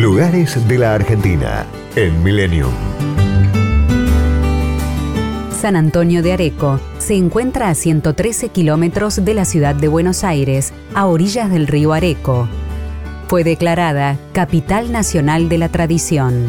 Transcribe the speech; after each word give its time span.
Lugares 0.00 0.66
de 0.66 0.78
la 0.78 0.94
Argentina 0.94 1.66
en 1.94 2.24
Millennium. 2.24 2.72
San 5.50 5.76
Antonio 5.76 6.22
de 6.22 6.32
Areco 6.32 6.80
se 6.96 7.16
encuentra 7.16 7.68
a 7.68 7.74
113 7.74 8.48
kilómetros 8.48 9.22
de 9.22 9.34
la 9.34 9.44
ciudad 9.44 9.74
de 9.74 9.88
Buenos 9.88 10.24
Aires, 10.24 10.72
a 10.94 11.06
orillas 11.06 11.50
del 11.50 11.66
río 11.66 11.92
Areco. 11.92 12.48
Fue 13.28 13.44
declarada 13.44 14.16
Capital 14.32 14.90
Nacional 14.90 15.50
de 15.50 15.58
la 15.58 15.68
Tradición. 15.68 16.46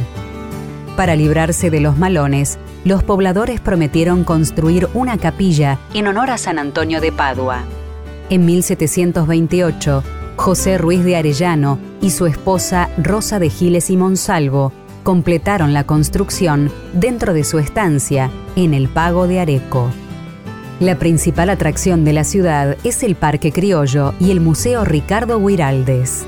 Para 0.95 1.17
librarse 1.17 1.69
de 1.69 1.81
los 1.81 1.97
malones, 1.97 2.57
los 2.85 3.03
pobladores 3.03 3.59
prometieron 3.59 4.23
construir 4.23 4.87
una 4.93 5.17
capilla 5.17 5.77
en 5.93 6.07
honor 6.07 6.29
a 6.29 6.37
San 6.37 6.57
Antonio 6.57 7.01
de 7.01 7.11
Padua. 7.11 7.65
En 8.29 8.45
1728, 8.45 10.03
José 10.41 10.79
Ruiz 10.79 11.03
de 11.03 11.15
Arellano 11.15 11.77
y 12.01 12.09
su 12.09 12.25
esposa 12.25 12.89
Rosa 12.97 13.37
de 13.37 13.51
Giles 13.51 13.91
y 13.91 13.95
Monsalvo 13.95 14.73
completaron 15.03 15.71
la 15.71 15.83
construcción 15.83 16.71
dentro 16.93 17.35
de 17.35 17.43
su 17.43 17.59
estancia 17.59 18.31
en 18.55 18.73
el 18.73 18.89
Pago 18.89 19.27
de 19.27 19.39
Areco. 19.39 19.91
La 20.79 20.97
principal 20.97 21.51
atracción 21.51 22.03
de 22.05 22.13
la 22.13 22.23
ciudad 22.23 22.75
es 22.83 23.03
el 23.03 23.13
Parque 23.13 23.51
Criollo 23.51 24.15
y 24.19 24.31
el 24.31 24.41
Museo 24.41 24.83
Ricardo 24.83 25.39
Guiraldes. 25.39 26.25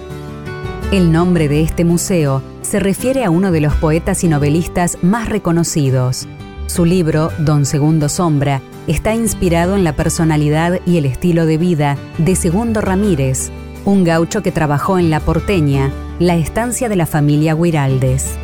El 0.92 1.12
nombre 1.12 1.48
de 1.48 1.62
este 1.62 1.84
museo 1.84 2.44
se 2.62 2.80
refiere 2.80 3.24
a 3.24 3.32
uno 3.32 3.52
de 3.52 3.62
los 3.62 3.74
poetas 3.74 4.24
y 4.24 4.28
novelistas 4.28 5.00
más 5.02 5.28
reconocidos. 5.28 6.28
Su 6.68 6.86
libro, 6.86 7.32
Don 7.40 7.66
Segundo 7.66 8.10
Sombra, 8.10 8.62
está 8.86 9.16
inspirado 9.16 9.76
en 9.76 9.84
la 9.84 9.96
personalidad 9.96 10.82
y 10.86 11.00
el 11.00 11.08
estilo 11.08 11.48
de 11.48 11.58
vida 11.58 11.98
de 12.20 12.36
Segundo 12.36 12.80
Ramírez, 12.80 13.52
un 13.86 14.04
gaucho 14.04 14.42
que 14.42 14.52
trabajó 14.52 14.98
en 14.98 15.10
La 15.10 15.20
Porteña, 15.20 15.92
la 16.20 16.36
estancia 16.36 16.90
de 16.90 16.96
la 16.96 17.06
familia 17.06 17.56
Guiraldes. 17.56 18.36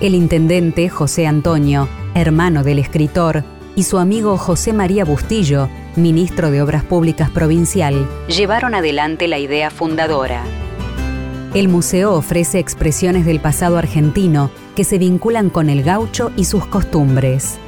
El 0.00 0.14
intendente 0.14 0.88
José 0.88 1.26
Antonio, 1.26 1.88
hermano 2.14 2.62
del 2.62 2.78
escritor, 2.78 3.44
y 3.74 3.84
su 3.84 3.98
amigo 3.98 4.36
José 4.36 4.72
María 4.72 5.04
Bustillo, 5.04 5.68
ministro 5.96 6.50
de 6.50 6.60
Obras 6.60 6.84
Públicas 6.84 7.30
Provincial, 7.30 8.06
llevaron 8.28 8.74
adelante 8.74 9.28
la 9.28 9.38
idea 9.38 9.70
fundadora. 9.70 10.42
El 11.54 11.68
museo 11.68 12.12
ofrece 12.12 12.58
expresiones 12.58 13.24
del 13.24 13.40
pasado 13.40 13.78
argentino 13.78 14.50
que 14.74 14.84
se 14.84 14.98
vinculan 14.98 15.50
con 15.50 15.70
el 15.70 15.82
gaucho 15.82 16.30
y 16.36 16.44
sus 16.44 16.66
costumbres. 16.66 17.58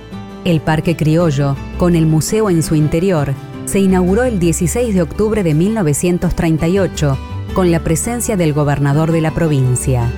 El 0.44 0.60
Parque 0.60 0.96
Criollo, 0.96 1.56
con 1.78 1.94
el 1.94 2.06
museo 2.06 2.50
en 2.50 2.62
su 2.62 2.74
interior, 2.74 3.32
se 3.66 3.80
inauguró 3.80 4.24
el 4.24 4.38
16 4.38 4.94
de 4.94 5.02
octubre 5.02 5.42
de 5.42 5.54
1938 5.54 7.18
con 7.54 7.70
la 7.70 7.80
presencia 7.80 8.36
del 8.36 8.52
gobernador 8.52 9.12
de 9.12 9.20
la 9.20 9.32
provincia. 9.32 10.10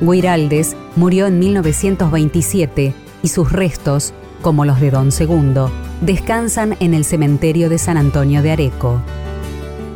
Guiraldes 0.00 0.76
murió 0.96 1.26
en 1.26 1.38
1927 1.38 2.94
y 3.22 3.28
sus 3.28 3.52
restos, 3.52 4.14
como 4.42 4.64
los 4.64 4.80
de 4.80 4.90
Don 4.90 5.12
Segundo, 5.12 5.70
descansan 6.00 6.76
en 6.80 6.94
el 6.94 7.04
cementerio 7.04 7.68
de 7.68 7.78
San 7.78 7.96
Antonio 7.96 8.42
de 8.42 8.52
Areco. 8.52 9.00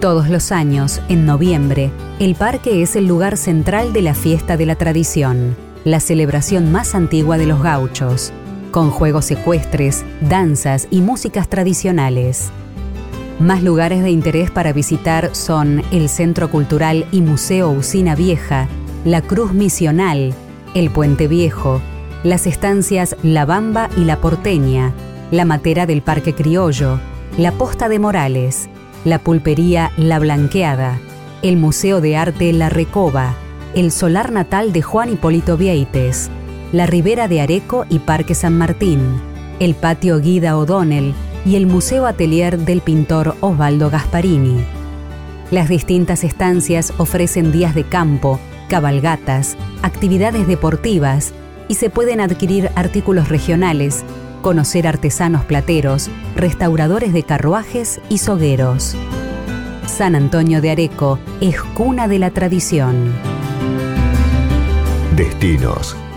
Todos 0.01 0.29
los 0.29 0.51
años, 0.51 1.01
en 1.09 1.27
noviembre, 1.27 1.91
el 2.19 2.35
parque 2.35 2.83
es 2.83 2.97
el 2.97 3.07
lugar 3.07 3.37
central 3.37 3.93
de 3.93 4.03
la 4.03 4.15
fiesta 4.15 4.57
de 4.57 4.67
la 4.67 4.75
tradición, 4.75 5.57
la 5.85 6.01
celebración 6.01 6.73
más 6.73 6.95
antigua 6.95 7.39
de 7.39 7.47
los 7.47 7.63
gauchos, 7.63 8.33
con 8.73 8.91
juegos 8.91 9.31
ecuestres, 9.31 10.05
danzas 10.21 10.89
y 10.91 11.03
músicas 11.03 11.49
tradicionales. 11.49 12.51
Más 13.39 13.63
lugares 13.63 14.03
de 14.03 14.11
interés 14.11 14.51
para 14.51 14.73
visitar 14.73 15.35
son 15.35 15.83
el 15.93 16.09
Centro 16.09 16.51
Cultural 16.51 17.07
y 17.13 17.21
Museo 17.21 17.71
Usina 17.71 18.17
Vieja, 18.17 18.67
la 19.05 19.23
Cruz 19.23 19.53
Misional, 19.53 20.35
el 20.75 20.91
Puente 20.91 21.29
Viejo, 21.29 21.81
las 22.25 22.47
estancias 22.47 23.17
La 23.23 23.45
Bamba 23.45 23.89
y 23.97 24.05
La 24.05 24.21
Porteña, 24.21 24.93
la 25.31 25.45
Matera 25.45 25.87
del 25.87 26.03
Parque 26.03 26.35
Criollo, 26.35 26.99
la 27.37 27.53
Posta 27.53 27.89
de 27.89 27.99
Morales, 27.99 28.69
la 29.05 29.19
Pulpería 29.19 29.91
La 29.97 30.19
Blanqueada, 30.19 30.99
el 31.43 31.57
Museo 31.57 32.01
de 32.01 32.17
Arte 32.17 32.53
La 32.53 32.69
Recoba, 32.69 33.35
el 33.75 33.91
solar 33.91 34.33
natal 34.33 34.73
de 34.73 34.83
Juan 34.83 35.13
Hipólito 35.13 35.57
Vieites, 35.57 36.31
la 36.73 36.87
Ribera 36.87 37.29
de 37.29 37.43
Areco 37.43 37.85
y 37.91 37.99
Parque 37.99 38.35
San 38.35 38.57
Martín, 38.57 39.21
el 39.61 39.75
Patio 39.75 40.19
Guida 40.21 40.57
O'Donnell 40.57 41.13
y 41.45 41.57
el 41.57 41.67
Museo 41.67 42.07
Atelier 42.07 42.59
del 42.59 42.81
pintor 42.81 43.37
Osvaldo 43.41 43.91
Gasparini. 43.91 44.65
Las 45.51 45.69
distintas 45.69 46.25
estancias 46.25 46.95
ofrecen 46.97 47.53
días 47.53 47.75
de 47.75 47.85
campo, 47.85 48.41
cabalgatas, 48.69 49.59
actividades 49.83 50.47
deportivas 50.47 51.35
y 51.69 51.75
se 51.75 51.91
pueden 51.91 52.23
adquirir 52.23 52.71
artículos 52.75 53.29
regionales, 53.29 54.03
conocer 54.41 54.87
artesanos 54.87 55.45
plateros, 55.45 56.09
restauradores 56.35 57.13
de 57.13 57.23
carruajes 57.23 58.01
y 58.09 58.17
sogueros. 58.17 58.97
San 59.87 60.15
Antonio 60.15 60.63
de 60.63 60.71
Areco 60.71 61.19
es 61.43 61.61
cuna 61.61 62.09
de 62.09 62.19
la 62.19 62.31
tradición. 62.31 63.13
Destinos, 65.17 65.95